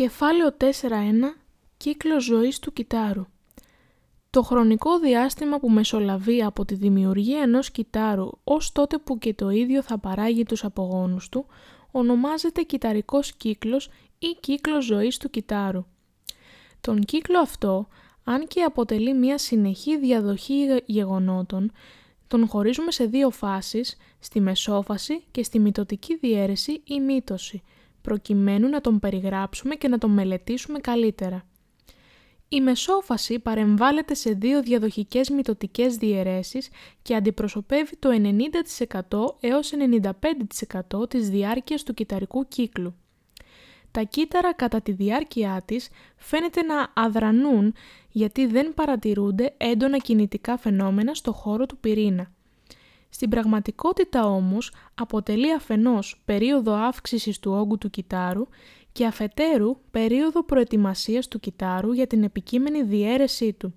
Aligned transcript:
Κεφάλαιο 0.00 0.56
4.1 0.58 0.64
Κύκλος 1.76 2.24
ζωής 2.24 2.58
του 2.58 2.72
κυτάρου 2.72 3.26
Το 4.30 4.42
χρονικό 4.42 4.98
διάστημα 4.98 5.58
που 5.58 5.70
μεσολαβεί 5.70 6.42
από 6.42 6.64
τη 6.64 6.74
δημιουργία 6.74 7.40
ενός 7.42 7.70
κυτάρου 7.70 8.30
ως 8.44 8.72
τότε 8.72 8.98
που 8.98 9.18
και 9.18 9.34
το 9.34 9.50
ίδιο 9.50 9.82
θα 9.82 9.98
παράγει 9.98 10.42
τους 10.42 10.64
απογόνους 10.64 11.28
του 11.28 11.46
ονομάζεται 11.90 12.62
κυταρικός 12.62 13.32
κύκλος 13.32 13.88
ή 14.18 14.36
κύκλος 14.40 14.84
ζωής 14.84 15.16
του 15.16 15.30
κυτάρου. 15.30 15.84
Τον 16.80 17.00
κύκλο 17.00 17.38
αυτό, 17.38 17.88
αν 18.24 18.46
και 18.46 18.62
αποτελεί 18.62 19.14
μια 19.14 19.38
συνεχή 19.38 19.98
διαδοχή 19.98 20.82
γεγονότων, 20.86 21.72
τον 22.26 22.48
χωρίζουμε 22.48 22.90
σε 22.90 23.04
δύο 23.04 23.30
φάσεις, 23.30 23.96
στη 24.18 24.40
μεσόφαση 24.40 25.24
και 25.30 25.42
στη 25.42 25.58
μυτοτική 25.58 26.16
διαίρεση 26.16 26.82
ή 26.84 27.00
μύτωση, 27.00 27.62
προκειμένου 28.02 28.68
να 28.68 28.80
τον 28.80 28.98
περιγράψουμε 28.98 29.74
και 29.74 29.88
να 29.88 29.98
τον 29.98 30.10
μελετήσουμε 30.10 30.78
καλύτερα. 30.78 31.44
Η 32.52 32.60
μεσόφαση 32.60 33.38
παρεμβάλλεται 33.38 34.14
σε 34.14 34.30
δύο 34.30 34.62
διαδοχικές 34.62 35.30
μυτοτικές 35.30 35.96
διαιρέσεις 35.96 36.68
και 37.02 37.14
αντιπροσωπεύει 37.14 37.96
το 37.96 38.08
90% 38.10 39.48
έως 39.48 39.72
95% 41.00 41.08
της 41.08 41.30
διάρκειας 41.30 41.82
του 41.82 41.94
κυταρικού 41.94 42.48
κύκλου. 42.48 42.94
Τα 43.90 44.02
κύτταρα 44.02 44.54
κατά 44.54 44.80
τη 44.80 44.92
διάρκεια 44.92 45.62
της 45.64 45.88
φαίνεται 46.16 46.62
να 46.62 46.92
αδρανούν 46.94 47.74
γιατί 48.10 48.46
δεν 48.46 48.74
παρατηρούνται 48.74 49.54
έντονα 49.56 49.98
κινητικά 49.98 50.56
φαινόμενα 50.56 51.14
στο 51.14 51.32
χώρο 51.32 51.66
του 51.66 51.76
πυρήνα. 51.76 52.30
Στην 53.10 53.28
πραγματικότητα 53.28 54.26
όμως 54.26 54.72
αποτελεί 54.94 55.52
αφενός 55.52 56.22
περίοδο 56.24 56.72
αύξησης 56.72 57.38
του 57.38 57.52
όγκου 57.52 57.78
του 57.78 57.90
κυτάρου 57.90 58.46
και 58.92 59.06
αφετέρου 59.06 59.76
περίοδο 59.90 60.44
προετοιμασίας 60.44 61.28
του 61.28 61.40
κυτάρου 61.40 61.92
για 61.92 62.06
την 62.06 62.22
επικείμενη 62.22 62.82
διαίρεσή 62.82 63.52
του. 63.52 63.74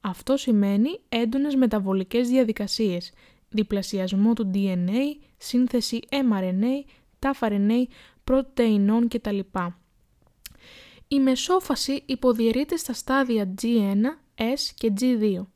Αυτό 0.00 0.36
σημαίνει 0.36 1.00
έντονες 1.08 1.54
μεταβολικές 1.54 2.28
διαδικασίες, 2.28 3.12
διπλασιασμό 3.48 4.32
του 4.32 4.50
DNA, 4.54 5.16
σύνθεση 5.36 6.00
mRNA, 6.10 6.90
ταφ-RNA, 7.18 7.82
πρωτεϊνών 8.24 9.08
κτλ. 9.08 9.38
Η 11.08 11.20
μεσόφαση 11.20 12.02
υποδιαιρείται 12.06 12.76
στα 12.76 12.92
στάδια 12.92 13.54
G1, 13.62 14.02
S 14.36 14.70
και 14.74 14.92
G2. 15.00 15.46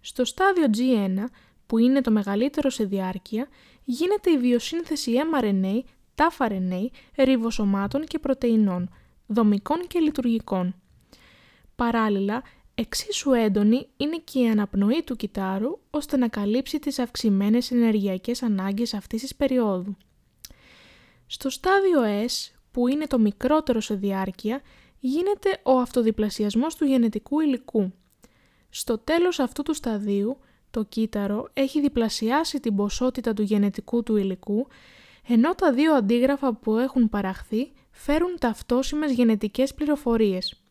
Στο 0.00 0.24
στάδιο 0.24 0.66
G1 0.76 1.24
που 1.72 1.78
είναι 1.78 2.00
το 2.00 2.10
μεγαλύτερο 2.10 2.70
σε 2.70 2.84
διάρκεια, 2.84 3.48
γίνεται 3.84 4.30
η 4.30 4.38
βιοσύνθεση 4.38 5.12
mRNA, 5.32 5.80
ταφ-RNA, 6.14 6.86
ριβοσωμάτων 7.16 8.04
και 8.04 8.18
πρωτεϊνών, 8.18 8.90
δομικών 9.26 9.86
και 9.86 9.98
λειτουργικών. 9.98 10.74
Παράλληλα, 11.76 12.42
εξίσου 12.74 13.32
έντονη 13.32 13.88
είναι 13.96 14.16
και 14.24 14.38
η 14.38 14.48
αναπνοή 14.48 15.02
του 15.02 15.16
κυτάρου 15.16 15.78
ώστε 15.90 16.16
να 16.16 16.28
καλύψει 16.28 16.78
τις 16.78 16.98
αυξημένες 16.98 17.70
ενεργειακές 17.70 18.42
ανάγκες 18.42 18.94
αυτής 18.94 19.20
της 19.20 19.34
περίοδου. 19.34 19.96
Στο 21.26 21.50
στάδιο 21.50 22.00
S, 22.02 22.54
που 22.70 22.88
είναι 22.88 23.06
το 23.06 23.18
μικρότερο 23.18 23.80
σε 23.80 23.94
διάρκεια, 23.94 24.60
γίνεται 24.98 25.60
ο 25.62 25.78
αυτοδιπλασιασμός 25.78 26.74
του 26.74 26.84
γενετικού 26.84 27.40
υλικού. 27.40 27.92
Στο 28.70 28.98
τέλος 28.98 29.38
αυτού 29.38 29.62
του 29.62 29.74
σταδίου, 29.74 30.38
το 30.72 30.84
κύτταρο 30.84 31.48
έχει 31.52 31.80
διπλασιάσει 31.80 32.60
την 32.60 32.76
ποσότητα 32.76 33.32
του 33.32 33.42
γενετικού 33.42 34.02
του 34.02 34.16
υλικού, 34.16 34.66
ενώ 35.28 35.54
τα 35.54 35.72
δύο 35.72 35.94
αντίγραφα 35.94 36.54
που 36.54 36.76
έχουν 36.76 37.08
παραχθεί 37.08 37.72
φέρουν 37.90 38.36
ταυτόσιμες 38.40 39.12
γενετικές 39.12 39.74
πληροφορίες. 39.74 40.62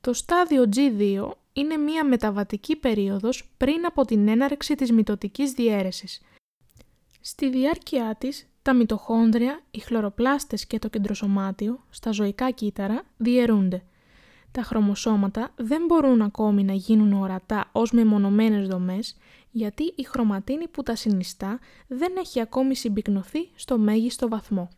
Το 0.00 0.12
στάδιο 0.12 0.68
G2 0.76 1.30
είναι 1.52 1.76
μία 1.76 2.04
μεταβατική 2.04 2.76
περίοδος 2.76 3.52
πριν 3.56 3.86
από 3.86 4.04
την 4.04 4.28
έναρξη 4.28 4.74
της 4.74 4.92
μυτοτικής 4.92 5.52
διαίρεσης. 5.52 6.20
Στη 7.20 7.50
διάρκεια 7.50 8.16
της, 8.18 8.46
τα 8.62 8.74
μυτοχόνδρια, 8.74 9.60
οι 9.70 9.78
χλωροπλάστες 9.78 10.66
και 10.66 10.78
το 10.78 10.88
κεντροσωμάτιο, 10.88 11.84
στα 11.90 12.10
ζωικά 12.10 12.50
κύτταρα, 12.50 13.02
διαιρούνται 13.16 13.82
τα 14.52 14.62
χρωμοσώματα 14.62 15.50
δεν 15.56 15.84
μπορούν 15.86 16.22
ακόμη 16.22 16.64
να 16.64 16.72
γίνουν 16.72 17.12
ορατά 17.12 17.68
ως 17.72 17.90
μεμονωμένες 17.90 18.68
δομές, 18.68 19.16
γιατί 19.50 19.92
η 19.96 20.02
χρωματίνη 20.02 20.68
που 20.68 20.82
τα 20.82 20.96
συνιστά 20.96 21.58
δεν 21.86 22.12
έχει 22.18 22.40
ακόμη 22.40 22.76
συμπυκνωθεί 22.76 23.48
στο 23.54 23.78
μέγιστο 23.78 24.28
βαθμό. 24.28 24.68